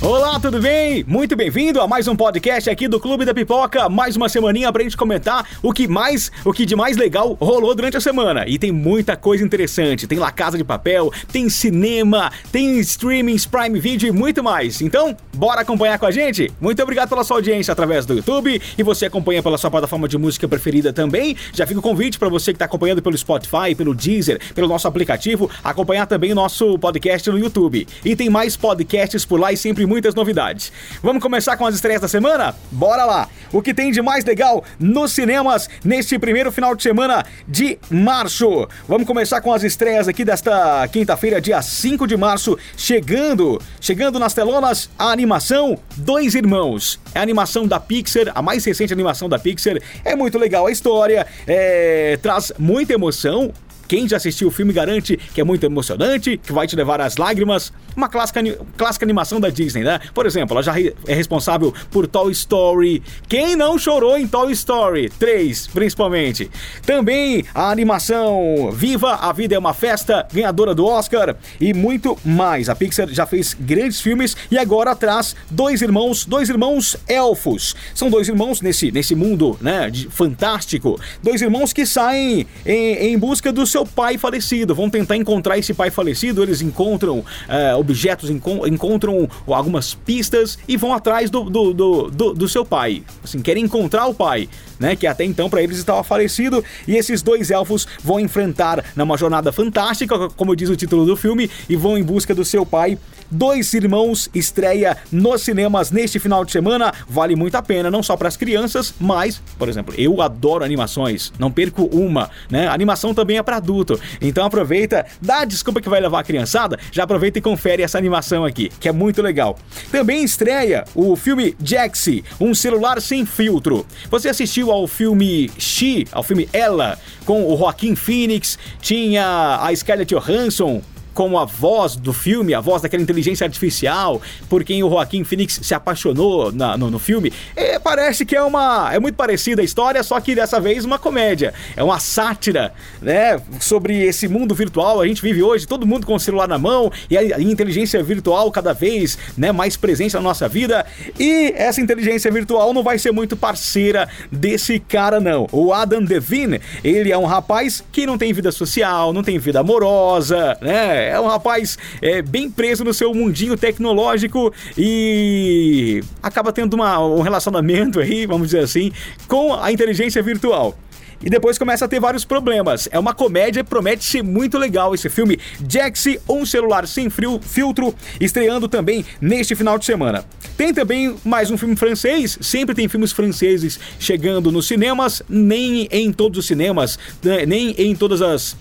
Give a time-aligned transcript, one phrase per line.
[0.00, 1.04] Olá, tudo bem?
[1.08, 3.88] Muito bem-vindo a mais um podcast aqui do Clube da Pipoca.
[3.88, 7.74] Mais uma semaninha pra gente comentar o que mais, o que de mais legal rolou
[7.74, 8.44] durante a semana.
[8.46, 10.06] E tem muita coisa interessante.
[10.06, 14.80] Tem La Casa de Papel, tem cinema, tem streaming, Prime Video e muito mais.
[14.80, 16.48] Então, bora acompanhar com a gente?
[16.60, 20.16] Muito obrigado pela sua audiência através do YouTube e você acompanha pela sua plataforma de
[20.16, 21.36] música preferida também.
[21.52, 24.86] Já fica o convite para você que está acompanhando pelo Spotify, pelo Deezer, pelo nosso
[24.86, 27.84] aplicativo, acompanhar também o nosso podcast no YouTube.
[28.04, 30.70] E tem mais podcasts por lá e sempre muitas novidades.
[31.02, 32.54] Vamos começar com as estreias da semana?
[32.70, 33.28] Bora lá!
[33.50, 38.68] O que tem de mais legal nos cinemas neste primeiro final de semana de março?
[38.86, 44.34] Vamos começar com as estreias aqui desta quinta-feira, dia 5 de março, chegando, chegando nas
[44.34, 47.00] telonas a animação Dois Irmãos.
[47.14, 49.78] É a animação da Pixar, a mais recente animação da Pixar.
[50.04, 53.52] É muito legal a história, é, traz muita emoção,
[53.88, 57.16] quem já assistiu o filme garante que é muito emocionante, que vai te levar às
[57.16, 57.72] lágrimas.
[57.96, 58.40] Uma clássica,
[58.76, 59.98] clássica animação da Disney, né?
[60.14, 63.02] Por exemplo, ela já é responsável por Toy Story.
[63.28, 66.50] Quem não chorou em Toy Story 3, principalmente?
[66.86, 72.68] Também a animação Viva, a Vida é uma Festa, ganhadora do Oscar e muito mais.
[72.68, 77.74] A Pixar já fez grandes filmes e agora traz dois irmãos, dois irmãos elfos.
[77.94, 81.00] São dois irmãos nesse, nesse mundo, né, fantástico.
[81.22, 84.74] Dois irmãos que saem em, em busca do seu seu pai falecido.
[84.74, 86.42] Vão tentar encontrar esse pai falecido.
[86.42, 92.34] Eles encontram é, objetos, enco encontram algumas pistas e vão atrás do, do, do, do,
[92.34, 93.02] do seu pai.
[93.22, 94.48] Assim, querem encontrar o pai,
[94.80, 94.96] né?
[94.96, 96.64] Que até então para eles estava falecido.
[96.86, 101.50] E esses dois elfos vão enfrentar numa jornada fantástica, como diz o título do filme,
[101.68, 102.98] e vão em busca do seu pai.
[103.30, 106.92] Dois Irmãos estreia nos cinemas neste final de semana.
[107.06, 111.30] Vale muito a pena, não só para as crianças, mas, por exemplo, eu adoro animações,
[111.38, 112.66] não perco uma, né?
[112.66, 114.00] A animação também é para adulto.
[114.20, 117.98] Então aproveita, dá a desculpa que vai levar a criançada, já aproveita e confere essa
[117.98, 119.58] animação aqui, que é muito legal.
[119.92, 123.86] Também estreia o filme Jaxi, um celular sem filtro.
[124.10, 130.14] Você assistiu ao filme She, ao filme Ela, com o Joaquim Phoenix, tinha a Scarlett
[130.14, 130.82] Johansson
[131.18, 135.58] como a voz do filme, a voz daquela inteligência artificial, por quem o Joaquim Phoenix
[135.64, 137.32] se apaixonou na, no, no, filme.
[137.56, 138.88] E parece que é uma.
[138.94, 141.52] É muito parecida a história, só que dessa vez uma comédia.
[141.76, 143.40] É uma sátira, né?
[143.58, 145.00] Sobre esse mundo virtual.
[145.00, 148.48] A gente vive hoje, todo mundo com o celular na mão, e a, inteligência virtual
[148.52, 150.86] cada vez né, mais presente na nossa vida.
[151.18, 155.48] E essa inteligência virtual não vai ser muito parceira desse cara, não.
[155.50, 159.58] O Adam Devine, ele é um rapaz que não tem vida social, não tem vida
[159.58, 161.07] amorosa, né?
[161.08, 167.20] É um rapaz é, bem preso no seu mundinho tecnológico e acaba tendo uma, um
[167.20, 168.92] relacionamento aí, vamos dizer assim,
[169.26, 170.76] com a inteligência virtual
[171.22, 172.88] e depois começa a ter vários problemas.
[172.90, 175.38] É uma comédia, promete ser muito legal esse filme.
[175.68, 180.24] Jaxi, um celular sem frio, filtro, estreando também neste final de semana.
[180.56, 186.12] Tem também mais um filme francês, sempre tem filmes franceses chegando nos cinemas, nem em
[186.12, 188.56] todos os cinemas, né, nem em todas as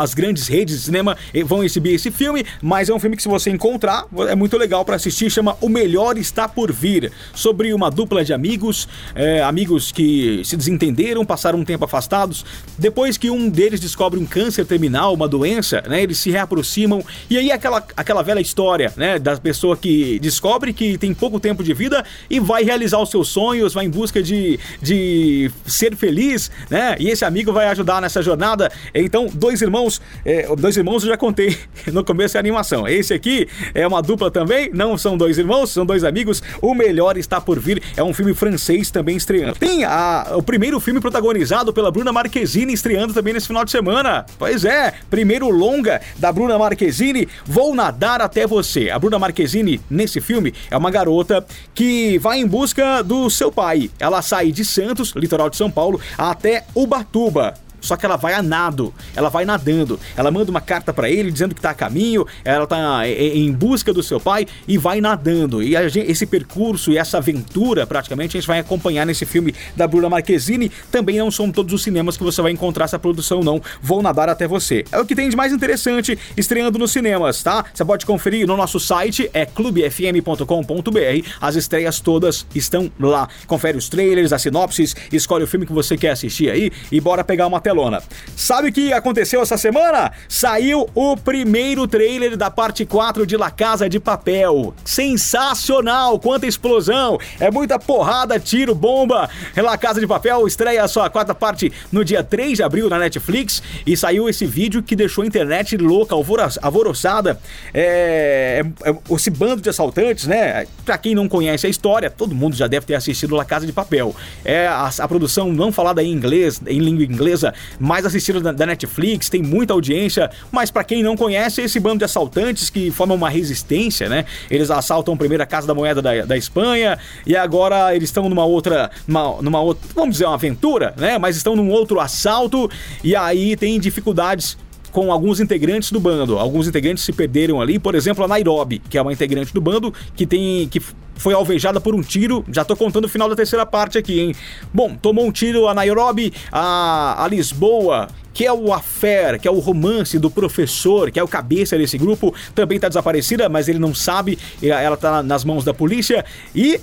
[0.00, 3.28] as grandes redes de cinema vão exibir esse filme, mas é um filme que se
[3.28, 5.30] você encontrar é muito legal para assistir.
[5.30, 10.56] Chama O Melhor Está por Vir, sobre uma dupla de amigos, é, amigos que se
[10.56, 12.44] desentenderam, passaram um tempo afastados.
[12.78, 17.38] Depois que um deles descobre um câncer terminal, uma doença, né, eles se reaproximam e
[17.38, 21.72] aí aquela aquela velha história, né, da pessoa que descobre que tem pouco tempo de
[21.74, 26.96] vida e vai realizar os seus sonhos, vai em busca de, de ser feliz, né?
[26.98, 28.70] E esse amigo vai ajudar nessa jornada.
[28.94, 31.58] Então dois irmãos, é, dois irmãos eu já contei
[31.92, 32.88] no começo da animação.
[32.88, 36.42] Esse aqui é uma dupla também, não são dois irmãos, são dois amigos.
[36.62, 37.82] O melhor está por vir.
[37.94, 39.54] É um filme francês também estreando.
[39.58, 44.24] Tem a, o primeiro filme protagonizado pela Bruna Marquezine estreando também nesse final de semana.
[44.38, 48.88] Pois é, primeiro longa da Bruna Marquezine, Vou Nadar Até Você.
[48.88, 53.90] A Bruna Marquezine, nesse filme, é uma garota que vai em busca do seu pai.
[53.98, 58.42] Ela sai de Santos, litoral de São Paulo, até Ubatuba só que ela vai a
[58.42, 59.98] nado, ela vai nadando.
[60.16, 63.92] Ela manda uma carta para ele dizendo que tá a caminho, ela tá em busca
[63.92, 65.62] do seu pai e vai nadando.
[65.62, 69.86] E gente, esse percurso e essa aventura, praticamente, a gente vai acompanhar nesse filme da
[69.86, 70.70] Bruna Marquezine.
[70.90, 73.60] Também não são todos os cinemas que você vai encontrar essa produção, não.
[73.82, 74.84] Vou nadar até você.
[74.90, 77.64] É o que tem de mais interessante estreando nos cinemas, tá?
[77.72, 81.28] Você pode conferir no nosso site, é clubefm.com.br.
[81.40, 83.28] As estreias todas estão lá.
[83.46, 87.24] Confere os trailers, as sinopses, escolhe o filme que você quer assistir aí e bora
[87.24, 88.02] pegar uma tela telona.
[88.36, 90.12] Sabe o que aconteceu essa semana?
[90.28, 94.74] Saiu o primeiro trailer da parte 4 de La Casa de Papel.
[94.84, 96.18] Sensacional!
[96.18, 97.18] Quanta explosão!
[97.40, 99.28] É muita porrada, tiro, bomba.
[99.56, 102.98] La Casa de Papel estreia a sua quarta parte no dia 3 de abril na
[102.98, 107.40] Netflix e saiu esse vídeo que deixou a internet louca, alvoroçada.
[107.72, 110.66] É, é, é, esse bando de assaltantes, né?
[110.84, 113.72] Pra quem não conhece a história, todo mundo já deve ter assistido La Casa de
[113.72, 114.14] Papel.
[114.44, 118.66] É a, a produção não falada em inglês, em língua inglesa, mais assistida da, da
[118.66, 123.16] Netflix, tem muita audiência, mas para quem não conhece, esse bando de assaltantes que formam
[123.16, 124.24] uma resistência, né?
[124.50, 128.44] Eles assaltam primeiro a Casa da Moeda da, da Espanha e agora eles estão numa
[128.44, 131.18] outra, numa, numa outra, vamos dizer, uma aventura, né?
[131.18, 132.70] Mas estão num outro assalto
[133.02, 134.56] e aí tem dificuldades
[134.94, 136.38] com alguns integrantes do bando.
[136.38, 139.92] Alguns integrantes se perderam ali, por exemplo, a Nairobi, que é uma integrante do bando
[140.14, 140.80] que tem que
[141.16, 142.44] foi alvejada por um tiro.
[142.48, 144.34] Já tô contando o final da terceira parte aqui, hein?
[144.72, 149.50] Bom, tomou um tiro a Nairobi, a, a Lisboa, que é o affair, que é
[149.50, 153.80] o romance do professor, que é o cabeça desse grupo, também tá desaparecida, mas ele
[153.80, 156.24] não sabe, ela tá nas mãos da polícia
[156.54, 156.80] e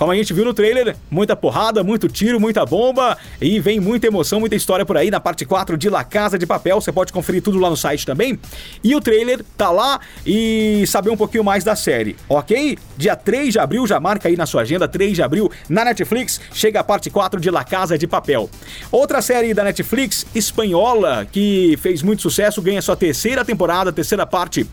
[0.00, 4.06] como a gente viu no trailer, muita porrada, muito tiro, muita bomba e vem muita
[4.06, 6.80] emoção, muita história por aí na parte 4 de La Casa de Papel.
[6.80, 8.40] Você pode conferir tudo lá no site também.
[8.82, 12.78] E o trailer tá lá e saber um pouquinho mais da série, ok?
[12.96, 16.40] Dia 3 de abril, já marca aí na sua agenda, 3 de abril, na Netflix,
[16.50, 18.48] chega a parte 4 de La Casa de Papel.
[18.90, 24.66] Outra série da Netflix, espanhola, que fez muito sucesso, ganha sua terceira temporada, terceira parte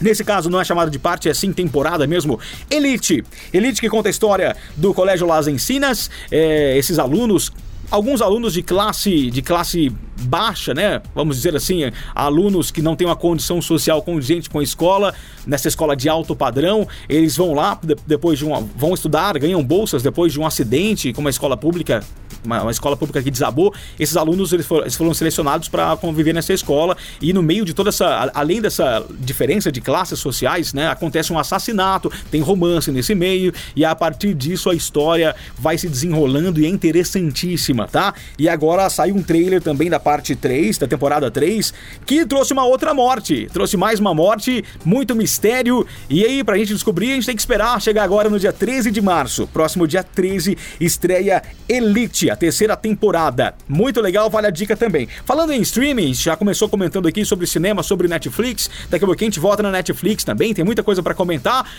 [0.00, 2.38] Nesse caso, não é chamado de parte, é sim temporada mesmo.
[2.70, 3.24] Elite.
[3.52, 7.52] Elite que conta a história do Colégio Las Encinas, é, esses alunos
[7.90, 11.00] alguns alunos de classe de classe baixa, né?
[11.14, 15.14] Vamos dizer assim, alunos que não têm uma condição social condizente com a escola,
[15.46, 20.02] nessa escola de alto padrão, eles vão lá depois de um vão estudar, ganham bolsas
[20.02, 22.02] depois de um acidente com uma escola pública
[22.44, 26.32] uma, uma, escola pública que desabou, esses alunos eles foram, eles foram selecionados para conviver
[26.32, 26.96] nessa escola.
[27.20, 31.38] E no meio de toda essa, além dessa diferença de classes sociais, né, acontece um
[31.38, 36.66] assassinato, tem romance nesse meio e a partir disso a história vai se desenrolando e
[36.66, 38.14] é interessantíssima, tá?
[38.38, 41.72] E agora sai um trailer também da parte 3, da temporada 3,
[42.06, 46.72] que trouxe uma outra morte, trouxe mais uma morte, muito mistério e aí pra gente
[46.72, 50.02] descobrir a gente tem que esperar chegar agora no dia 13 de março, próximo dia
[50.02, 53.54] 13 estreia Elite a terceira temporada.
[53.68, 55.08] Muito legal, vale a dica também.
[55.24, 58.70] Falando em streaming, já começou comentando aqui sobre cinema, sobre Netflix.
[58.88, 61.70] Daqui a pouquinho a gente volta na Netflix também, tem muita coisa para comentar.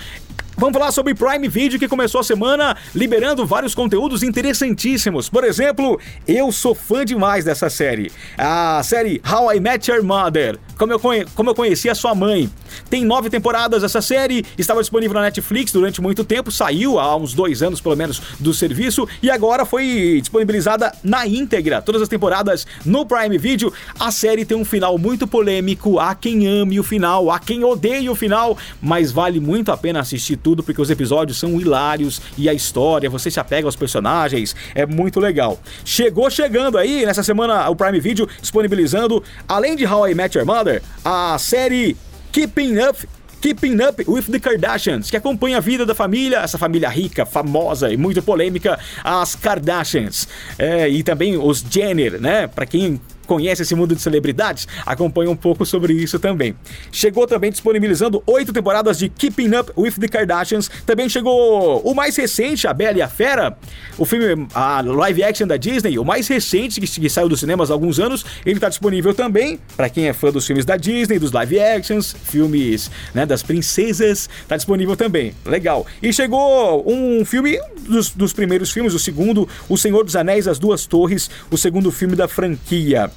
[0.59, 5.29] Vamos falar sobre Prime Video que começou a semana liberando vários conteúdos interessantíssimos.
[5.29, 5.97] Por exemplo,
[6.27, 8.11] eu sou fã demais dessa série.
[8.37, 10.59] A série How I Met Your Mother.
[10.79, 10.99] Como eu,
[11.35, 12.49] como eu conheci a sua mãe.
[12.89, 17.33] Tem nove temporadas essa série, estava disponível na Netflix durante muito tempo, saiu há uns
[17.33, 22.65] dois anos pelo menos do serviço e agora foi disponibilizada na íntegra, todas as temporadas
[22.85, 23.73] no Prime Video.
[23.99, 28.09] A série tem um final muito polêmico, há quem ame o final, há quem odeie
[28.09, 32.47] o final, mas vale muito a pena assistir tudo porque os episódios são hilários e
[32.47, 35.59] a história, você se apega aos personagens, é muito legal.
[35.83, 40.47] Chegou chegando aí nessa semana o Prime Video disponibilizando, além de How I Met Your
[40.47, 40.68] Mother,
[41.03, 41.95] a série
[42.31, 43.07] Keeping Up
[43.41, 47.91] Keeping Up with the Kardashians, que acompanha a vida da família, essa família rica, famosa
[47.91, 50.27] e muito polêmica, as Kardashians.
[50.57, 52.47] É, e também os Jenner, né?
[52.47, 52.99] Para quem
[53.29, 56.55] conhece esse mundo de celebridades, acompanha um pouco sobre isso também.
[56.91, 60.67] Chegou também disponibilizando oito temporadas de Keeping Up with the Kardashians.
[60.83, 63.55] Também chegou o mais recente, A Bela e a Fera,
[63.99, 67.69] o filme, a live action da Disney, o mais recente que, que saiu dos cinemas
[67.69, 68.25] há alguns anos.
[68.43, 72.15] Ele está disponível também para quem é fã dos filmes da Disney, dos live actions,
[72.23, 74.27] filmes né, das princesas.
[74.41, 75.35] Está disponível também.
[75.45, 75.85] Legal.
[76.01, 80.57] E chegou um filme dos, dos primeiros filmes, o segundo, O Senhor dos Anéis, As
[80.57, 83.11] Duas Torres, o segundo filme da franquia.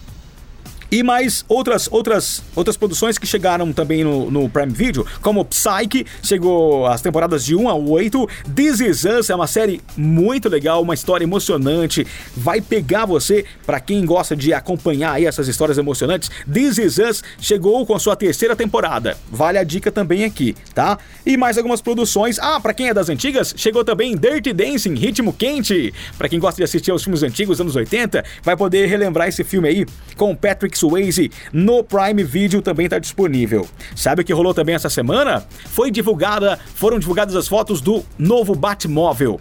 [0.92, 6.04] E mais outras outras outras produções que chegaram também no, no Prime Video, como Psyche,
[6.22, 8.28] chegou as temporadas de 1 a 8.
[8.54, 12.06] This Is Us é uma série muito legal, uma história emocionante,
[12.37, 16.30] vai pegar você para quem gosta de acompanhar aí essas histórias emocionantes.
[16.52, 19.16] This Is Us chegou com sua terceira temporada.
[19.30, 20.99] Vale a dica também aqui, tá?
[21.25, 22.38] E mais algumas produções.
[22.38, 25.94] Ah, para quem é das antigas, chegou também Dirty Dancing, Ritmo Quente.
[26.18, 29.68] Para quem gosta de assistir aos filmes antigos, anos 80, vai poder relembrar esse filme
[29.68, 29.87] aí
[30.18, 33.68] com Patrick Swayze no Prime Video também está disponível.
[33.94, 35.46] Sabe o que rolou também essa semana?
[35.66, 39.38] Foi divulgada, foram divulgadas as fotos do novo Batmóvel.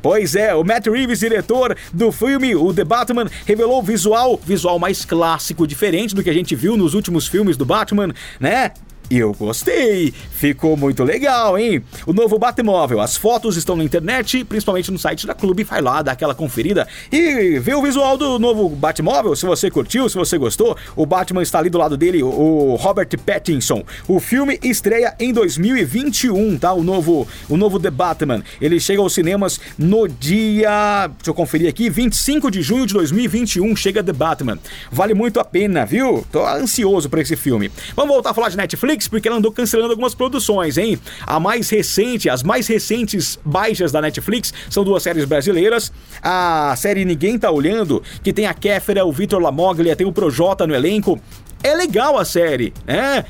[0.00, 4.78] Pois é, o Matt Reeves, diretor do filme O The Batman, revelou o visual, visual
[4.78, 8.72] mais clássico, diferente do que a gente viu nos últimos filmes do Batman, né?
[9.16, 10.12] Eu gostei.
[10.32, 11.84] Ficou muito legal, hein?
[12.04, 13.00] O novo Batmóvel.
[13.00, 15.62] As fotos estão na internet, principalmente no site da Clube.
[15.62, 19.36] Vai lá, dá aquela conferida e vê o visual do novo Batmóvel.
[19.36, 23.08] Se você curtiu, se você gostou, o Batman está ali do lado dele, o Robert
[23.24, 23.84] Pattinson.
[24.08, 26.72] O filme estreia em 2021, tá?
[26.72, 28.42] O novo, o novo The Batman.
[28.60, 31.06] Ele chega aos cinemas no dia.
[31.06, 33.76] Deixa eu conferir aqui, 25 de junho de 2021.
[33.76, 34.58] Chega The Batman.
[34.90, 36.26] Vale muito a pena, viu?
[36.32, 37.70] Tô ansioso para esse filme.
[37.94, 40.98] Vamos voltar a falar de Netflix, porque ela andou cancelando algumas produções, hein?
[41.26, 45.92] A mais recente, as mais recentes baixas da Netflix são duas séries brasileiras.
[46.22, 50.66] A série Ninguém Tá Olhando, que tem a Kéfera, o Vitor Lamoglia, tem o Projota
[50.66, 51.20] no elenco.
[51.64, 53.24] É legal a série, né?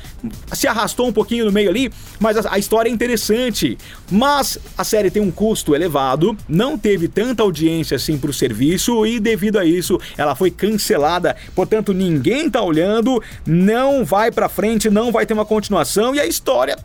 [0.51, 1.89] Se arrastou um pouquinho no meio ali,
[2.19, 3.77] mas a, a, história é interessante.
[4.11, 9.21] Mas a série tem um custo elevado, não teve tanta audiência assim pro serviço e
[9.21, 11.33] devido a isso ela foi cancelada.
[11.55, 16.25] Portanto, ninguém tá olhando, não vai pra frente, não vai ter uma continuação e a
[16.25, 16.75] história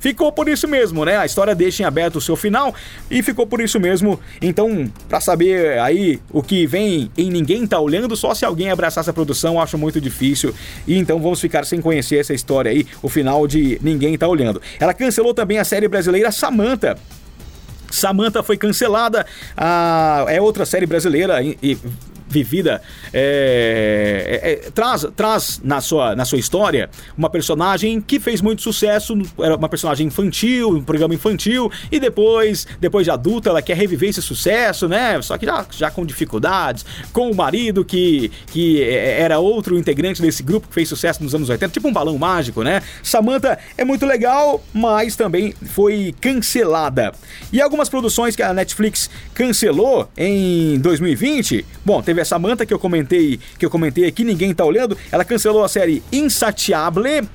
[0.00, 1.16] ficou por isso mesmo, né?
[1.16, 2.74] A história deixa em aberto o seu final
[3.10, 4.18] e ficou por isso mesmo.
[4.42, 9.02] Então, para saber aí o que vem em Ninguém Tá Olhando, só se alguém abraçar
[9.02, 10.52] essa produção, acho muito difícil.
[10.86, 14.60] E então vamos ficar sem conhecer essa história aí, o final de Ninguém Tá Olhando.
[14.80, 16.96] Ela cancelou também a série brasileira Samantha.
[17.90, 19.26] Samantha foi cancelada,
[19.56, 21.78] ah, é outra série brasileira e, e
[22.30, 22.80] vivida
[23.12, 28.62] é, é, é, traz, traz na, sua, na sua história uma personagem que fez muito
[28.62, 33.76] sucesso, era uma personagem infantil, um programa infantil, e depois, depois de adulta, ela quer
[33.76, 35.20] reviver esse sucesso, né?
[35.22, 40.22] Só que já, já com dificuldades, com o marido que, que é, era outro integrante
[40.22, 42.82] desse grupo que fez sucesso nos anos 80, tipo um balão mágico, né?
[43.02, 47.12] Samantha é muito legal, mas também foi cancelada.
[47.52, 52.78] E algumas produções que a Netflix cancelou em 2020, bom, teve a Samantha que eu
[52.78, 57.28] comentei, que eu comentei aqui, ninguém tá olhando, ela cancelou a série Insatiable,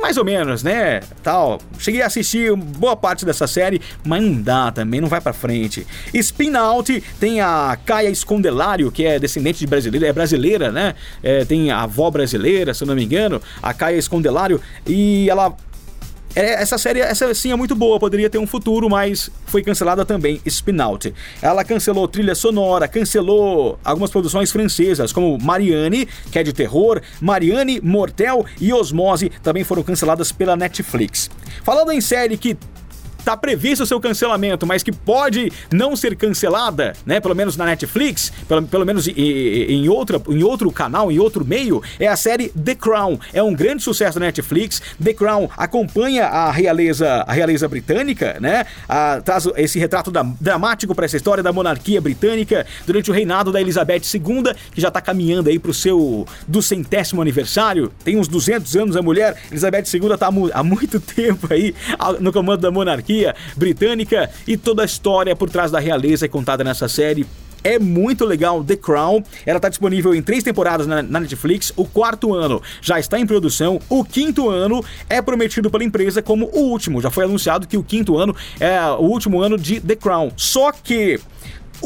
[0.00, 1.00] mais ou menos, né?
[1.22, 1.58] Tal.
[1.78, 5.86] Cheguei a assistir boa parte dessa série, mas não dá também, não vai para frente.
[6.14, 10.94] Spin Out tem a Caia Escondelário, que é descendente de brasileira, é brasileira, né?
[11.22, 15.56] É, tem a avó brasileira, se eu não me engano, a Caia Escondelário, e ela
[16.36, 20.40] essa série, essa sim é muito boa, poderia ter um futuro, mas foi cancelada também.
[20.46, 21.14] Spinout.
[21.40, 27.80] Ela cancelou trilha sonora, cancelou algumas produções francesas, como Marianne, que é de terror, Marianne,
[27.80, 31.30] Mortel e Osmose também foram canceladas pela Netflix.
[31.64, 32.56] Falando em série que
[33.26, 37.18] está previsto o seu cancelamento, mas que pode não ser cancelada, né?
[37.18, 41.82] Pelo menos na Netflix, pelo, pelo menos em, outra, em outro canal, em outro meio,
[41.98, 43.18] é a série The Crown.
[43.32, 44.80] É um grande sucesso da Netflix.
[45.02, 48.64] The Crown acompanha a realeza, a realeza britânica, né?
[48.88, 53.50] A, traz esse retrato da, dramático para essa história da monarquia britânica durante o reinado
[53.50, 57.90] da Elizabeth II, que já está caminhando aí para o seu do centésimo aniversário.
[58.04, 59.36] Tem uns 200 anos a mulher.
[59.50, 61.74] Elizabeth II está há muito tempo aí
[62.20, 66.28] no comando da monarquia monarquia britânica e toda a história por trás da realeza é
[66.28, 67.26] contada nessa série
[67.64, 68.62] é muito legal.
[68.62, 71.72] The Crown, ela está disponível em três temporadas na, na, Netflix.
[71.74, 73.80] O quarto ano já está em produção.
[73.88, 77.02] O quinto ano é prometido pela empresa como o último.
[77.02, 80.30] Já foi anunciado que o quinto ano é o último ano de The Crown.
[80.36, 81.18] Só que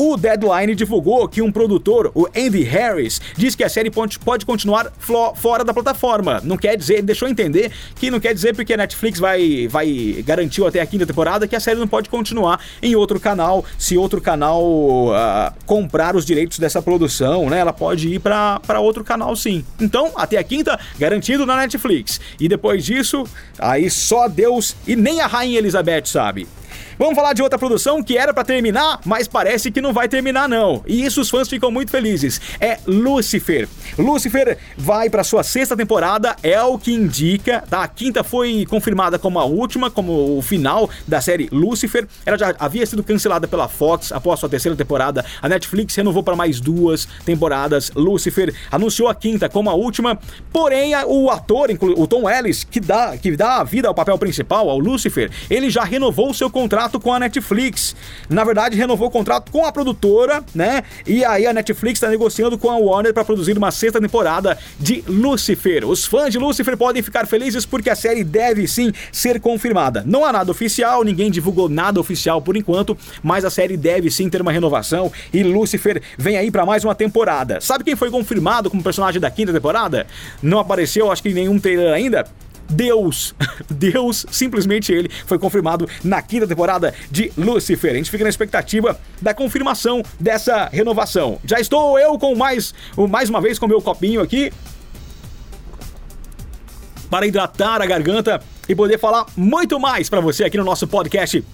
[0.01, 4.91] o Deadline divulgou que um produtor, o Andy Harris, diz que a série pode, continuar
[5.35, 6.41] fora da plataforma.
[6.43, 10.67] Não quer dizer, deixou entender que não quer dizer porque a Netflix vai, vai garantiu
[10.67, 14.23] até a quinta temporada que a série não pode continuar em outro canal, se outro
[14.23, 17.59] canal uh, comprar os direitos dessa produção, né?
[17.59, 19.63] Ela pode ir para outro canal sim.
[19.79, 22.19] Então, até a quinta, garantido na Netflix.
[22.41, 23.25] E depois disso,
[23.59, 26.49] aí só Deus e nem a Rainha Elizabeth sabe.
[27.01, 30.47] Vamos falar de outra produção que era para terminar, mas parece que não vai terminar
[30.47, 30.83] não.
[30.87, 32.39] E isso os fãs ficam muito felizes.
[32.61, 33.67] É Lucifer.
[33.97, 37.83] Lucifer vai para sua sexta temporada, é o que indica, tá?
[37.83, 42.07] A quinta foi confirmada como a última, como o final da série Lucifer.
[42.27, 45.25] Ela já havia sido cancelada pela Fox após sua terceira temporada.
[45.41, 47.91] A Netflix renovou para mais duas temporadas.
[47.95, 50.19] Lucifer anunciou a quinta como a última,
[50.53, 54.79] porém o ator, o Tom Ellis, que dá que dá vida ao papel principal, ao
[54.79, 57.95] Lucifer, ele já renovou seu contrato contrato com a Netflix.
[58.29, 60.83] Na verdade, renovou o contrato com a produtora, né?
[61.07, 65.05] E aí a Netflix está negociando com a Warner para produzir uma sexta temporada de
[65.07, 65.87] Lucifer.
[65.89, 70.03] Os fãs de Lucifer podem ficar felizes porque a série deve sim ser confirmada.
[70.07, 74.29] Não há nada oficial, ninguém divulgou nada oficial por enquanto, mas a série deve sim
[74.29, 77.61] ter uma renovação e Lucifer vem aí para mais uma temporada.
[77.61, 80.07] Sabe quem foi confirmado como personagem da quinta temporada?
[80.43, 82.25] Não apareceu, acho que em nenhum trailer ainda.
[82.71, 83.35] Deus,
[83.69, 87.93] Deus, simplesmente ele, foi confirmado na quinta temporada de Lucifer.
[87.93, 91.39] A gente fica na expectativa da confirmação dessa renovação.
[91.45, 92.73] Já estou eu com mais,
[93.09, 94.53] mais uma vez com meu copinho aqui
[97.11, 101.45] para hidratar a garganta e poder falar muito mais para você aqui no nosso podcast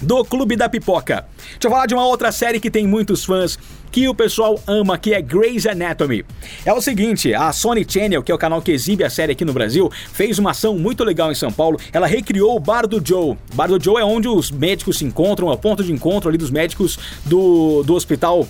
[0.00, 1.26] do Clube da Pipoca.
[1.36, 3.58] Deixa eu falar de uma outra série que tem muitos fãs,
[3.90, 6.24] que o pessoal ama, que é Grey's Anatomy.
[6.64, 9.44] É o seguinte, a Sony Channel, que é o canal que exibe a série aqui
[9.44, 11.78] no Brasil, fez uma ação muito legal em São Paulo.
[11.92, 13.36] Ela recriou o Bar do Joe.
[13.54, 16.36] Bar do Joe é onde os médicos se encontram, é o ponto de encontro ali
[16.36, 18.48] dos médicos do, do hospital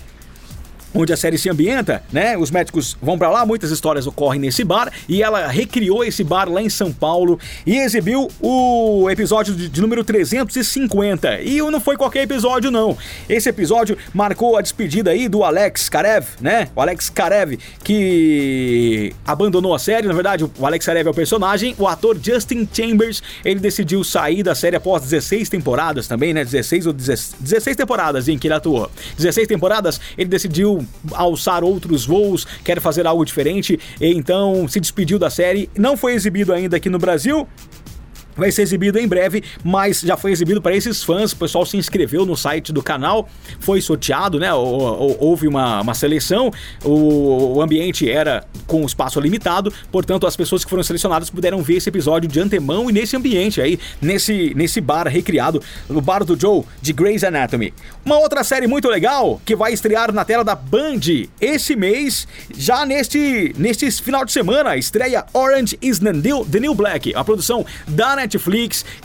[0.95, 2.37] onde a série se ambienta, né?
[2.37, 6.49] Os médicos vão para lá, muitas histórias ocorrem nesse bar e ela recriou esse bar
[6.49, 11.41] lá em São Paulo e exibiu o episódio de, de número 350.
[11.41, 12.97] E não foi qualquer episódio não.
[13.27, 16.69] Esse episódio marcou a despedida aí do Alex Karev, né?
[16.75, 21.75] O Alex Karev que abandonou a série, na verdade, o Alex Karev é o personagem,
[21.77, 26.45] o ator Justin Chambers, ele decidiu sair da série após 16 temporadas também, né?
[26.45, 28.89] 16 ou 16, 16 temporadas em que ele atuou.
[29.17, 35.29] 16 temporadas, ele decidiu alçar outros voos, quer fazer algo diferente, então se despediu da
[35.29, 35.69] série.
[35.77, 37.47] Não foi exibido ainda aqui no Brasil,
[38.35, 41.31] vai ser exibido em breve, mas já foi exibido para esses fãs.
[41.31, 43.27] O pessoal se inscreveu no site do canal,
[43.59, 44.53] foi sorteado, né?
[44.53, 46.51] Houve uma, uma seleção,
[46.83, 51.89] o, ambiente era com espaço limitado, portanto, as pessoas que foram selecionadas puderam ver esse
[51.89, 56.63] episódio de antemão e nesse ambiente aí, nesse, nesse bar recriado, o bar do Joe
[56.81, 57.73] de Grey's Anatomy.
[58.03, 60.99] Uma outra série muito legal que vai estrear na tela da Band
[61.39, 66.75] esse mês, já neste, neste final de semana, estreia Orange is the New, the New
[66.75, 68.24] Black, a produção da Netflix.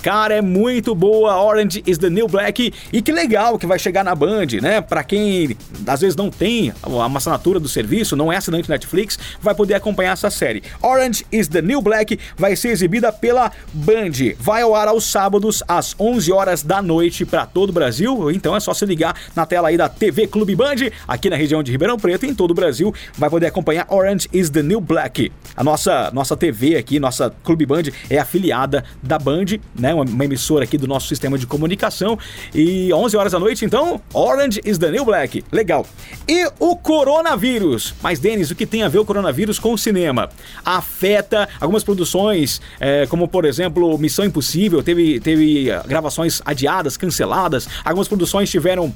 [0.03, 1.43] Cara, é muito boa.
[1.43, 2.73] Orange is the New Black.
[2.93, 4.81] E que legal que vai chegar na Band, né?
[4.81, 9.55] Para quem às vezes não tem a assinatura do serviço, não é assinante Netflix, vai
[9.55, 10.63] poder acompanhar essa série.
[10.83, 14.35] Orange is the New Black vai ser exibida pela Band.
[14.39, 18.31] Vai ao ar aos sábados às 11 horas da noite para todo o Brasil.
[18.31, 21.63] Então é só se ligar na tela aí da TV Clube Band, aqui na região
[21.63, 25.33] de Ribeirão Preto, em todo o Brasil, vai poder acompanhar Orange is the New Black.
[25.57, 29.93] A nossa nossa TV aqui, nossa Clube Band é afiliada da Band, né?
[29.93, 32.17] Uma, uma, emissora aqui do nosso sistema de comunicação.
[32.55, 35.45] E 11 horas da noite, então, Orange is the New Black.
[35.51, 35.85] Legal.
[36.29, 37.93] E o coronavírus.
[38.01, 40.31] Mas, Denis, o que tem a ver o coronavírus com o cinema?
[40.65, 47.69] Afeta algumas produções, é, como por exemplo Missão Impossível, teve, teve gravações adiadas, canceladas.
[47.85, 48.95] Algumas produções tiveram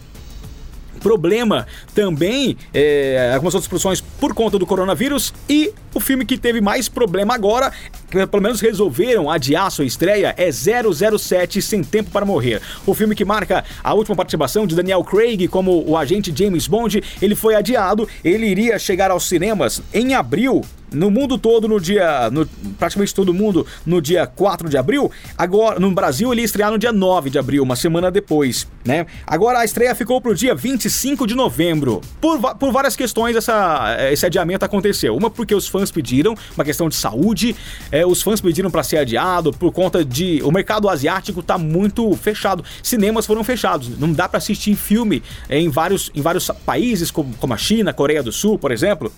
[1.05, 6.62] problema também, é, algumas outras produções por conta do coronavírus e o filme que teve
[6.62, 7.71] mais problema agora,
[8.11, 12.62] que pelo menos resolveram adiar sua estreia, é 007 Sem Tempo para Morrer.
[12.87, 17.05] O filme que marca a última participação de Daniel Craig como o agente James Bond,
[17.21, 22.31] ele foi adiado, ele iria chegar aos cinemas em abril no mundo todo no dia.
[22.31, 22.47] No,
[22.79, 25.11] praticamente todo mundo no dia 4 de abril.
[25.37, 29.07] Agora, no Brasil, ele ia estrear no dia 9 de abril, uma semana depois, né?
[29.27, 32.01] Agora a estreia ficou pro dia 25 de novembro.
[32.20, 35.16] Por, por várias questões, essa, esse adiamento aconteceu.
[35.16, 37.55] Uma porque os fãs pediram, uma questão de saúde.
[37.90, 40.40] É, os fãs pediram para ser adiado por conta de.
[40.42, 42.64] O mercado asiático tá muito fechado.
[42.83, 43.99] Cinemas foram fechados.
[43.99, 48.23] Não dá para assistir filme em vários, em vários países, como, como a China, Coreia
[48.23, 49.12] do Sul, por exemplo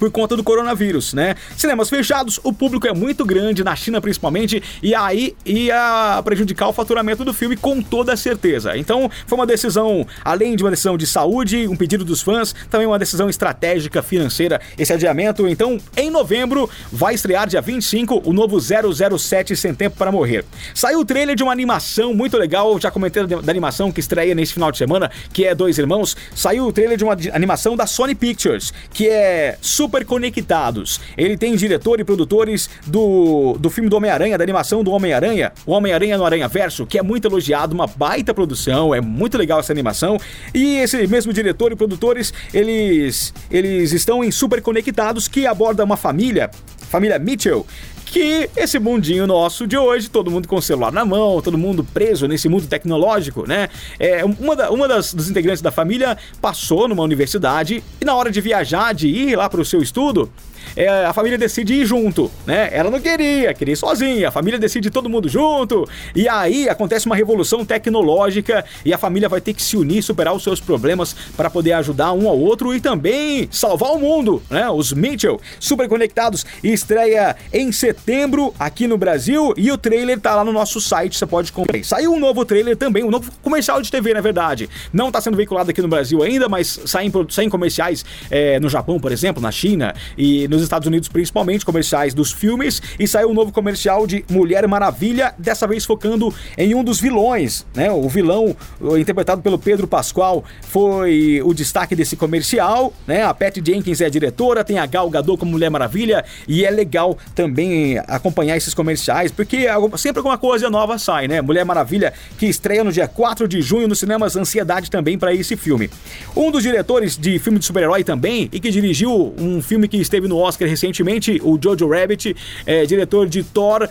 [0.00, 1.34] por conta do coronavírus, né?
[1.58, 6.72] Cinemas fechados, o público é muito grande, na China principalmente, e aí ia prejudicar o
[6.72, 8.78] faturamento do filme com toda certeza.
[8.78, 12.86] Então, foi uma decisão, além de uma decisão de saúde, um pedido dos fãs, também
[12.86, 15.46] uma decisão estratégica financeira, esse adiamento.
[15.46, 20.46] Então, em novembro, vai estrear dia 25 o novo 007 Sem Tempo para Morrer.
[20.74, 24.54] Saiu o trailer de uma animação muito legal, já comentei da animação que estreia nesse
[24.54, 26.16] final de semana, que é Dois Irmãos.
[26.34, 31.00] Saiu o trailer de uma animação da Sony Pictures, que é super super conectados.
[31.18, 35.72] Ele tem diretor e produtores do, do filme do Homem-Aranha, da animação do Homem-Aranha, o
[35.72, 39.72] Homem-Aranha no Aranha Verso, que é muito elogiado, uma baita produção, é muito legal essa
[39.72, 40.16] animação.
[40.54, 45.96] E esse mesmo diretor e produtores, eles, eles estão em Super Conectados, que aborda uma
[45.96, 46.48] família,
[46.88, 47.66] família Mitchell,
[48.10, 51.84] que esse mundinho nosso de hoje, todo mundo com o celular na mão, todo mundo
[51.84, 53.68] preso nesse mundo tecnológico, né?
[53.98, 58.30] É, uma da, uma das, dos integrantes da família passou numa universidade e na hora
[58.30, 60.30] de viajar, de ir lá para o seu estudo,
[60.76, 62.68] é, a família decide ir junto, né?
[62.72, 64.28] Ela não queria, queria ir sozinha.
[64.28, 65.88] A família decide todo mundo junto.
[66.14, 70.34] E aí acontece uma revolução tecnológica e a família vai ter que se unir, superar
[70.34, 74.68] os seus problemas para poder ajudar um ao outro e também salvar o mundo, né?
[74.70, 80.44] Os Mitchell, super conectados, estreia em setembro aqui no Brasil e o trailer tá lá
[80.44, 81.82] no nosso site, você pode comprar.
[81.84, 84.68] Saiu um novo trailer também, um novo comercial de TV, na verdade.
[84.92, 88.98] Não tá sendo veiculado aqui no Brasil ainda, mas saem, saem comerciais é, no Japão,
[88.98, 93.34] por exemplo, na China e nos Estados Unidos principalmente, comerciais dos filmes, e saiu um
[93.34, 97.90] novo comercial de Mulher Maravilha, dessa vez focando em um dos vilões, né?
[97.90, 98.56] O vilão
[98.98, 103.22] interpretado pelo Pedro Pascoal foi o destaque desse comercial, né?
[103.22, 106.70] A Patty Jenkins é a diretora, tem a Gal Gadot como Mulher Maravilha e é
[106.70, 111.40] legal também acompanhar esses comerciais, porque sempre alguma coisa nova sai, né?
[111.40, 115.56] Mulher Maravilha que estreia no dia 4 de junho nos cinemas Ansiedade também para esse
[115.56, 115.90] filme.
[116.36, 120.28] Um dos diretores de filme de super-herói também e que dirigiu um filme que esteve
[120.28, 122.36] no Oscar recentemente, o Jojo Rabbit,
[122.66, 123.88] é, diretor de Thor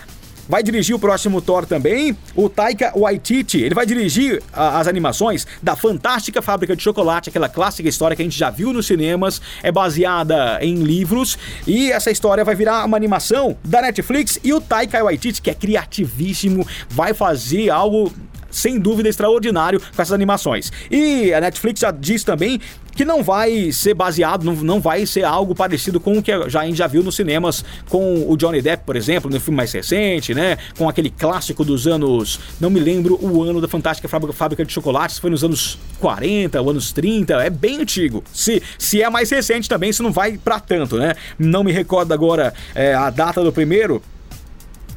[0.49, 3.61] vai dirigir o próximo Thor também, o Taika Waititi.
[3.61, 8.23] Ele vai dirigir a, as animações da Fantástica Fábrica de Chocolate, aquela clássica história que
[8.23, 12.83] a gente já viu nos cinemas, é baseada em livros e essa história vai virar
[12.83, 18.11] uma animação da Netflix e o Taika Waititi, que é criativíssimo, vai fazer algo
[18.49, 20.71] sem dúvida extraordinário com essas animações.
[20.89, 22.59] E a Netflix já diz também
[22.99, 26.59] que não vai ser baseado, não, não vai ser algo parecido com o que já,
[26.59, 29.71] a gente já viu nos cinemas com o Johnny Depp, por exemplo, no filme mais
[29.71, 30.57] recente, né?
[30.77, 32.41] Com aquele clássico dos anos.
[32.59, 36.69] Não me lembro o ano da Fantástica Fábrica de Chocolates, foi nos anos 40 ou
[36.71, 38.21] anos 30, é bem antigo.
[38.33, 41.15] Se, se é mais recente também, isso não vai para tanto, né?
[41.37, 44.03] Não me recordo agora é, a data do primeiro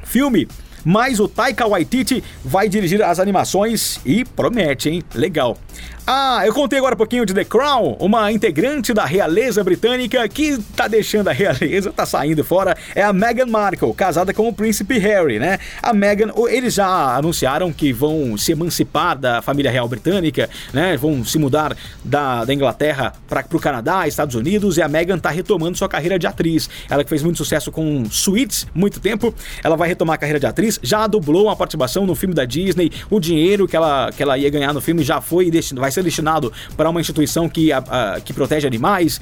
[0.04, 0.48] filme,
[0.84, 5.02] mas o Taika Waititi vai dirigir as animações e promete, hein?
[5.14, 5.56] Legal.
[6.04, 10.58] Ah, eu contei agora um pouquinho de The Crown, uma integrante da realeza britânica que
[10.74, 14.98] tá deixando a realeza, tá saindo fora, é a Meghan Markle, casada com o príncipe
[14.98, 15.60] Harry, né?
[15.80, 20.96] A Meghan, eles já anunciaram que vão se emancipar da família real britânica, né?
[20.96, 25.30] Vão se mudar da, da Inglaterra para o Canadá, Estados Unidos, e a Meghan tá
[25.30, 26.68] retomando sua carreira de atriz.
[26.90, 30.46] Ela que fez muito sucesso com Suits, muito tempo, ela vai retomar a carreira de
[30.46, 34.36] atriz, já dublou uma participação no filme da Disney, o dinheiro que ela, que ela
[34.36, 38.20] ia ganhar no filme já foi vai ser destinado para uma instituição que, a, a,
[38.20, 39.20] que protege animais.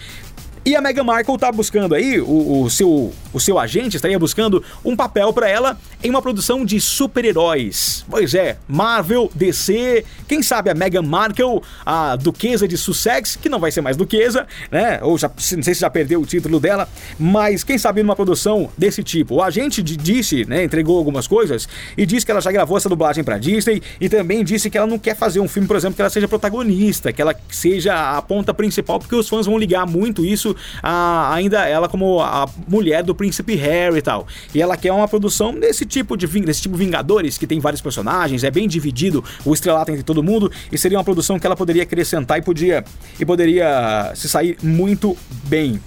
[0.62, 4.62] E a Meghan Markle tá buscando aí, o, o, seu, o seu agente estaria buscando
[4.84, 8.04] um papel para ela em uma produção de super-heróis.
[8.10, 13.58] Pois é, Marvel, DC, quem sabe a Meghan Markle, a duquesa de Sussex, que não
[13.58, 15.00] vai ser mais duquesa, né?
[15.02, 16.86] Ou já, não sei se já perdeu o título dela,
[17.18, 19.36] mas quem sabe numa produção desse tipo.
[19.36, 23.24] O agente disse, né, entregou algumas coisas e disse que ela já gravou essa dublagem
[23.24, 26.02] para Disney e também disse que ela não quer fazer um filme, por exemplo, que
[26.02, 30.22] ela seja protagonista, que ela seja a ponta principal, porque os fãs vão ligar muito
[30.22, 30.49] isso
[30.82, 34.26] a, ainda ela como a mulher do príncipe Harry e tal.
[34.54, 38.44] E ela quer uma produção desse tipo de desse tipo Vingadores, que tem vários personagens,
[38.44, 41.82] é bem dividido o estrelato entre todo mundo, e seria uma produção que ela poderia
[41.82, 42.84] acrescentar e podia
[43.18, 45.80] e poderia se sair muito bem.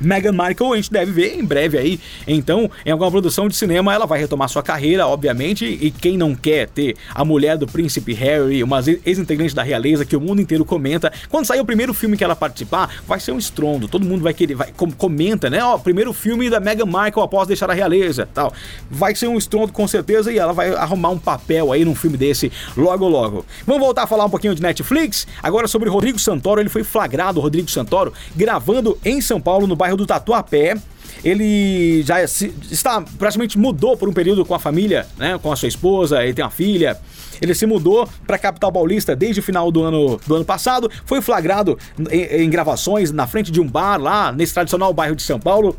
[0.00, 2.00] Meghan Markle a gente deve ver em breve aí.
[2.26, 5.64] Então, em alguma produção de cinema, ela vai retomar sua carreira, obviamente.
[5.64, 10.16] E quem não quer ter a mulher do príncipe Harry, uma ex-integrante da realeza que
[10.16, 13.38] o mundo inteiro comenta, quando sair o primeiro filme que ela participar, vai ser um
[13.38, 13.88] estrondo.
[13.88, 15.62] Todo mundo vai querer, vai, comenta, né?
[15.62, 18.52] Ó, primeiro filme da Meghan Markle após deixar a realeza, tal.
[18.90, 22.16] Vai ser um estrondo com certeza e ela vai arrumar um papel aí num filme
[22.16, 23.44] desse logo logo.
[23.66, 25.26] Vamos voltar a falar um pouquinho de Netflix.
[25.42, 29.87] Agora sobre Rodrigo Santoro, ele foi flagrado, Rodrigo Santoro, gravando em São Paulo, no bairro
[29.88, 30.76] bairro do Tatuapé.
[31.24, 35.66] Ele já está praticamente mudou por um período com a família, né, com a sua
[35.66, 36.98] esposa, ele tem uma filha.
[37.40, 40.90] Ele se mudou para a capital paulista desde o final do ano, do ano passado.
[41.06, 41.78] Foi flagrado
[42.10, 45.76] em, em gravações na frente de um bar lá nesse tradicional bairro de São Paulo.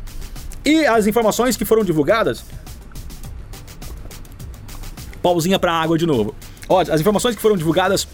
[0.64, 2.44] E as informações que foram divulgadas.
[5.22, 6.34] Pauzinha para água de novo.
[6.68, 8.08] Ó, as informações que foram divulgadas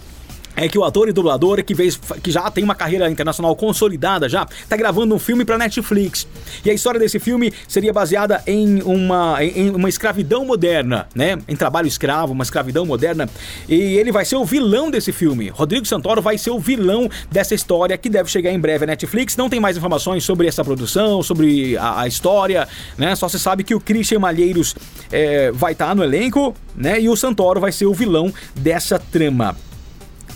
[0.56, 4.28] é que o ator e dublador que, fez, que já tem uma carreira internacional consolidada
[4.28, 6.26] já, tá gravando um filme para Netflix.
[6.64, 11.38] E a história desse filme seria baseada em uma, em uma escravidão moderna, né?
[11.46, 13.28] Em trabalho escravo, uma escravidão moderna.
[13.68, 15.50] E ele vai ser o vilão desse filme.
[15.50, 19.36] Rodrigo Santoro vai ser o vilão dessa história que deve chegar em breve à Netflix.
[19.36, 22.66] Não tem mais informações sobre essa produção, sobre a, a história,
[22.96, 23.14] né?
[23.14, 24.74] Só se sabe que o Christian Malheiros
[25.12, 26.98] é, vai estar tá no elenco, né?
[27.00, 29.54] E o Santoro vai ser o vilão dessa trama.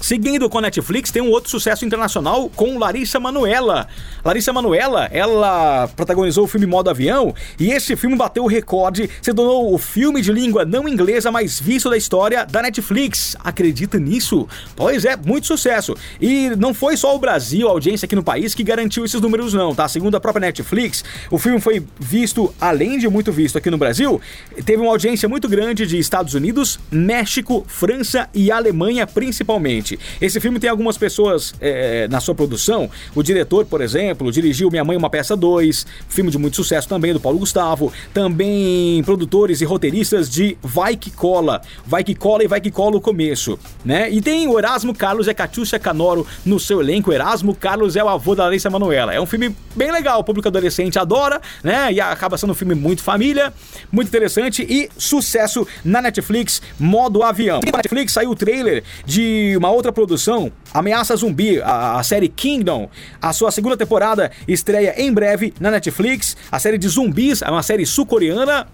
[0.00, 3.86] Seguindo com a Netflix, tem um outro sucesso internacional com Larissa Manuela.
[4.24, 9.32] Larissa Manuela, ela protagonizou o filme Modo Avião e esse filme bateu o recorde, se
[9.34, 13.36] tornou o filme de língua não inglesa mais visto da história da Netflix.
[13.44, 14.48] Acredita nisso?
[14.74, 15.94] Pois é, muito sucesso.
[16.20, 19.52] E não foi só o Brasil, a audiência aqui no país, que garantiu esses números
[19.52, 19.86] não, tá?
[19.86, 24.20] Segundo a própria Netflix, o filme foi visto, além de muito visto aqui no Brasil,
[24.64, 29.89] teve uma audiência muito grande de Estados Unidos, México, França e Alemanha principalmente.
[30.20, 32.90] Esse filme tem algumas pessoas é, na sua produção.
[33.14, 37.12] O diretor, por exemplo, dirigiu Minha Mãe Uma Peça 2, filme de muito sucesso também
[37.12, 37.92] do Paulo Gustavo.
[38.12, 41.62] Também produtores e roteiristas de Vai Que Cola.
[41.86, 44.10] Vai Que Cola e Vai Que Cola o começo, né?
[44.10, 47.12] E tem o Erasmo Carlos e a Catiúcia Canoro no seu elenco.
[47.12, 49.14] Erasmo Carlos é o avô da Larissa Manoela.
[49.14, 51.92] É um filme bem legal, o público adolescente adora, né?
[51.92, 53.52] E acaba sendo um filme muito família,
[53.90, 57.60] muito interessante e sucesso na Netflix, modo avião.
[57.64, 62.90] Na Netflix saiu o trailer de uma outra produção, Ameaça Zumbi, a, a série Kingdom.
[63.22, 66.36] A sua segunda temporada estreia em breve na Netflix.
[66.52, 68.66] A série de zumbis é uma série sul-coreana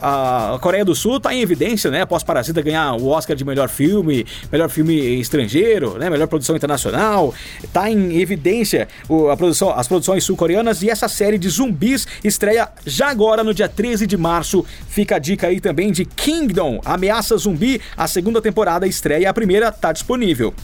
[0.00, 2.02] a Coreia do Sul está em evidência, né?
[2.02, 6.08] Após Parasita ganhar o Oscar de melhor filme, melhor filme estrangeiro, né?
[6.08, 7.34] Melhor produção internacional.
[7.62, 12.68] Está em evidência o, a produção, as produções sul-coreanas e essa série de zumbis estreia
[12.86, 14.64] já agora no dia 13 de março.
[14.88, 17.80] Fica a dica aí também de Kingdom, Ameaça Zumbi.
[17.96, 20.54] A segunda temporada estreia, a primeira está disponível.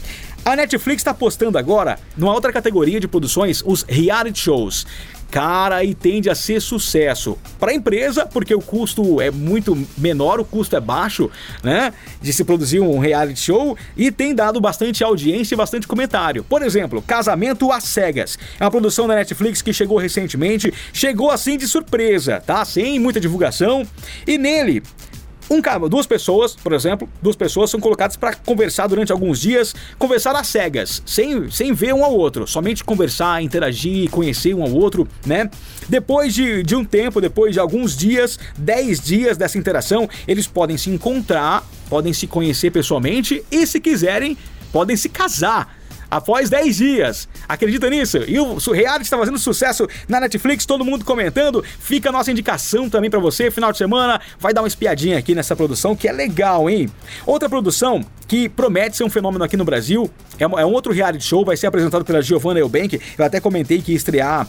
[0.45, 4.85] A Netflix está postando agora, numa outra categoria de produções, os reality shows
[5.31, 7.37] cara e tende a ser sucesso.
[7.59, 11.29] Para a empresa, porque o custo é muito menor, o custo é baixo,
[11.63, 11.91] né?
[12.21, 16.43] De se produzir um reality show e tem dado bastante audiência e bastante comentário.
[16.43, 18.37] Por exemplo, Casamento às Cegas.
[18.59, 22.63] É uma produção da Netflix que chegou recentemente, chegou assim de surpresa, tá?
[22.63, 23.85] Sem muita divulgação.
[24.27, 24.83] E nele
[25.49, 29.75] um cara, duas pessoas, por exemplo, duas pessoas são colocadas para conversar durante alguns dias,
[29.99, 34.71] conversar às cegas, sem, sem ver um ao outro, somente conversar, interagir, conhecer um ao
[34.71, 35.49] outro, né?
[35.87, 40.77] Depois de, de um tempo, depois de alguns dias, 10 dias dessa interação, eles podem
[40.77, 44.35] se encontrar, podem se conhecer pessoalmente e, se quiserem,
[44.71, 47.27] podem se casar após 10 dias.
[47.47, 48.19] Acredita nisso?
[48.27, 51.63] E o reality está fazendo sucesso na Netflix, todo mundo comentando.
[51.79, 55.35] Fica a nossa indicação também para você, final de semana, vai dar uma espiadinha aqui
[55.35, 56.89] nessa produção que é legal, hein?
[57.25, 61.23] Outra produção que promete ser um fenômeno aqui no Brasil é um, é outro reality
[61.23, 62.99] show, vai ser apresentado pela Giovanna Eubank.
[63.17, 64.47] Eu até comentei que ia estrear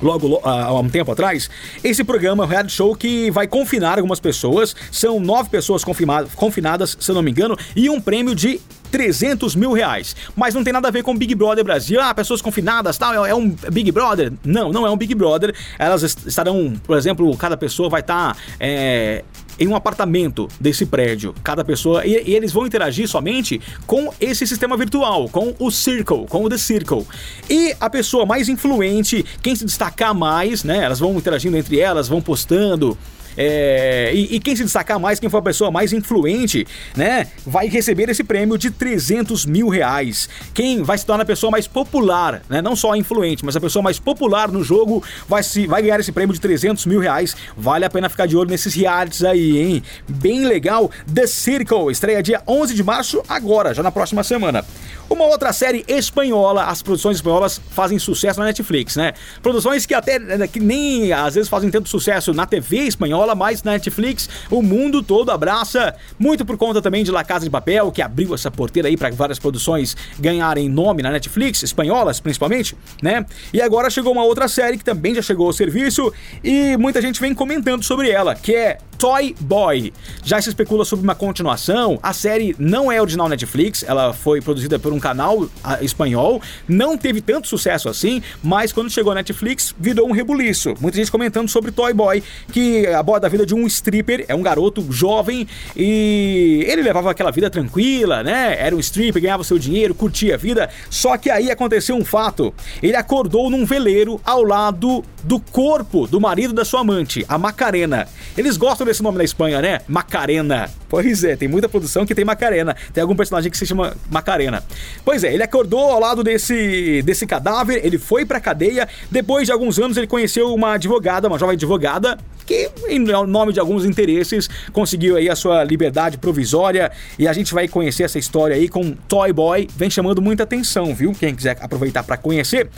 [0.00, 1.48] logo há um tempo atrás,
[1.84, 4.74] esse programa é um reality show que vai confinar algumas pessoas.
[4.90, 8.60] São nove pessoas confinadas, se eu não me engano, e um prêmio de
[8.92, 10.14] 300 mil reais.
[10.36, 12.00] Mas não tem nada a ver com Big Brother Brasil.
[12.00, 14.32] Ah, pessoas confinadas, tal, é um Big Brother.
[14.44, 15.54] Não, não é um Big Brother.
[15.78, 18.12] Elas estarão, por exemplo, cada pessoa vai estar.
[18.12, 19.24] Tá, é,
[19.58, 24.46] em um apartamento desse prédio, cada pessoa, e, e, eles vão interagir somente com esse
[24.46, 27.06] sistema virtual, com o Circle, com o The Circle.
[27.48, 30.84] E a pessoa mais influente, quem se destacar mais, né?
[30.84, 32.96] Elas vão interagindo entre elas, vão postando
[33.36, 36.66] é, e, e, quem se destacar mais, quem for a pessoa mais influente,
[36.96, 40.28] né, vai receber esse prêmio de 300 mil reais.
[40.52, 43.82] Quem vai se tornar a pessoa mais popular, né, não só influente, mas a pessoa
[43.82, 47.36] mais popular no jogo vai, se, vai ganhar esse prêmio de 300 mil reais.
[47.56, 49.82] Vale a pena ficar de olho nesses realities aí, hein?
[50.08, 50.90] Bem legal.
[51.12, 54.64] The Circle estreia dia 11 de março, agora, já na próxima semana.
[55.12, 59.12] Uma outra série espanhola, as produções espanholas fazem sucesso na Netflix, né?
[59.42, 63.62] Produções que até né, que nem às vezes fazem tanto sucesso na TV espanhola, mas
[63.62, 67.92] na Netflix o mundo todo abraça, muito por conta também de La Casa de Papel,
[67.92, 73.26] que abriu essa porteira aí para várias produções ganharem nome na Netflix, espanholas principalmente, né?
[73.52, 76.10] E agora chegou uma outra série que também já chegou ao serviço
[76.42, 79.92] e muita gente vem comentando sobre ela, que é Toy Boy.
[80.22, 81.98] Já se especula sobre uma continuação.
[82.00, 85.48] A série não é original Netflix, ela foi produzida por um canal
[85.80, 90.74] espanhol, não teve tanto sucesso assim, mas quando chegou a Netflix virou um rebuliço.
[90.80, 94.42] Muita gente comentando sobre Toy Boy, que aborda a vida de um stripper, é um
[94.42, 98.56] garoto jovem e ele levava aquela vida tranquila, né?
[98.58, 100.70] Era um stripper, ganhava seu dinheiro, curtia a vida.
[100.88, 102.54] Só que aí aconteceu um fato.
[102.82, 108.06] Ele acordou num veleiro ao lado do corpo do marido da sua amante, a Macarena.
[108.36, 109.80] Eles gostam desse nome na Espanha, né?
[109.88, 110.70] Macarena.
[110.88, 112.76] Pois é, tem muita produção que tem Macarena.
[112.92, 114.62] Tem algum personagem que se chama Macarena.
[115.04, 118.88] Pois é, ele acordou ao lado desse, desse cadáver, ele foi pra cadeia.
[119.10, 123.60] Depois de alguns anos, ele conheceu uma advogada, uma jovem advogada, que, em nome de
[123.60, 126.90] alguns interesses, conseguiu aí a sua liberdade provisória.
[127.18, 129.68] E a gente vai conhecer essa história aí com Toy Boy.
[129.76, 131.12] Vem chamando muita atenção, viu?
[131.12, 132.68] Quem quiser aproveitar para conhecer.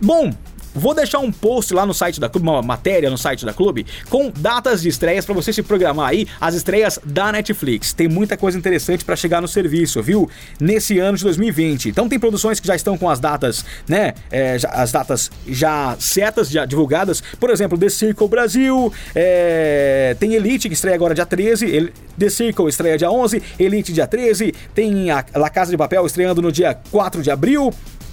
[0.00, 0.32] Bom,
[0.74, 3.86] Vou deixar um post lá no site da Clube, uma matéria no site da Clube,
[4.08, 7.92] com datas de estreias para você se programar aí, as estreias da Netflix.
[7.92, 10.28] Tem muita coisa interessante para chegar no serviço, viu?
[10.60, 11.88] Nesse ano de 2020.
[11.88, 14.14] Então tem produções que já estão com as datas, né?
[14.30, 17.22] É, já, as datas já certas, já divulgadas.
[17.38, 22.68] Por exemplo, The Circle Brasil, é, tem Elite que estreia agora dia 13, The Circle
[22.68, 26.78] estreia dia 11, Elite dia 13, tem a La Casa de Papel estreando no dia
[26.90, 27.72] 4 de abril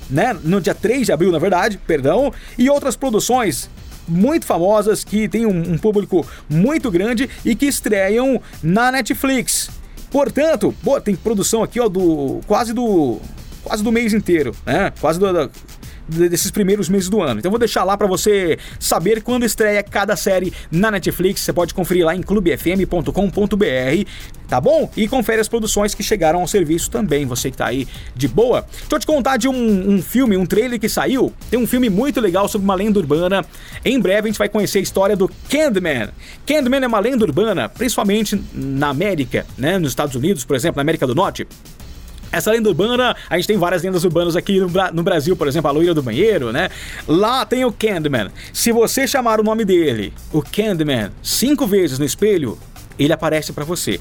[0.10, 0.38] né?
[0.44, 3.70] No dia 3 de abril, na verdade, perdão, e outras produções
[4.08, 9.70] muito famosas que têm um, um público muito grande e que estreiam na Netflix.
[10.10, 13.20] Portanto, pô, tem produção aqui, ó, do quase do
[13.64, 14.94] quase do mês inteiro, né?
[15.02, 15.52] Quase do, do
[16.08, 17.40] desses primeiros meses do ano.
[17.40, 21.42] Então vou deixar lá para você saber quando estreia cada série na Netflix.
[21.42, 23.12] Você pode conferir lá em clubefm.com.br,
[24.48, 24.90] tá bom?
[24.96, 28.62] E confere as produções que chegaram ao serviço também, você que tá aí de boa.
[28.62, 31.34] Deixa eu te contar de um, um filme, um trailer que saiu.
[31.50, 33.46] Tem um filme muito legal sobre uma lenda urbana.
[33.84, 36.10] Em breve a gente vai conhecer a história do Candyman.
[36.46, 39.78] Candyman é uma lenda urbana, principalmente na América, né?
[39.78, 41.48] Nos Estados Unidos, por exemplo, na América do Norte.
[42.32, 45.70] Essa lenda urbana, a gente tem várias lendas urbanas aqui no, no, Brasil, por exemplo,
[45.70, 46.70] a loira do banheiro, né?
[47.08, 48.30] Lá tem o Candyman.
[48.52, 52.58] Se você chamar o nome dele, o Candyman, cinco vezes no espelho,
[53.00, 54.00] ele aparece para você.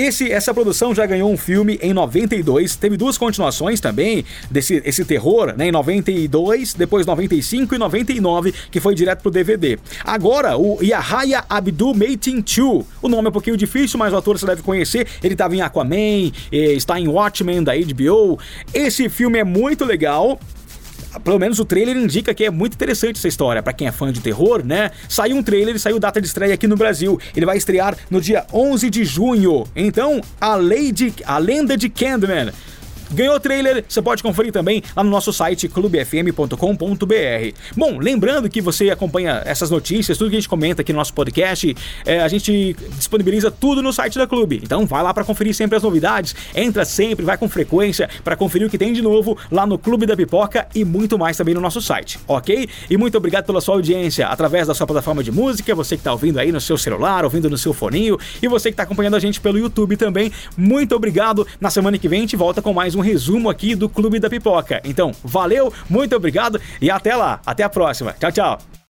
[0.00, 5.04] Esse, essa produção já ganhou um filme em 92, teve duas continuações também desse esse
[5.04, 9.78] terror, né, em 92, depois 95 e 99, que foi direto pro DVD.
[10.02, 14.38] Agora, o Yahya Abdul Mateen 2, o nome é um pouquinho difícil, mas o ator
[14.38, 18.38] você deve conhecer, ele estava em Aquaman, eh, está em Watchmen da HBO.
[18.72, 20.40] Esse filme é muito legal,
[21.18, 23.62] pelo menos o trailer indica que é muito interessante essa história.
[23.62, 24.90] Para quem é fã de terror, né?
[25.08, 27.18] Saiu um trailer e saiu data de estreia aqui no Brasil.
[27.34, 29.66] Ele vai estrear no dia 11 de junho.
[29.74, 32.52] Então, a Lady, a lenda de Candyman
[33.12, 36.54] Ganhou o trailer, você pode conferir também lá no nosso site clubefm.com.br.
[37.76, 41.12] Bom, lembrando que você acompanha essas notícias, tudo que a gente comenta aqui no nosso
[41.12, 44.60] podcast, é, a gente disponibiliza tudo no site da Clube.
[44.62, 48.68] Então vai lá para conferir sempre as novidades, entra sempre, vai com frequência para conferir
[48.68, 51.60] o que tem de novo lá no Clube da Pipoca e muito mais também no
[51.60, 52.68] nosso site, ok?
[52.88, 56.12] E muito obrigado pela sua audiência através da sua plataforma de música, você que está
[56.12, 59.20] ouvindo aí no seu celular, ouvindo no seu foninho e você que está acompanhando a
[59.20, 60.30] gente pelo YouTube também.
[60.56, 61.46] Muito obrigado.
[61.60, 64.20] Na semana que vem a gente volta com mais um um resumo aqui do Clube
[64.20, 64.80] da Pipoca.
[64.84, 67.40] Então, valeu, muito obrigado e até lá.
[67.44, 68.12] Até a próxima.
[68.12, 68.70] Tchau, tchau.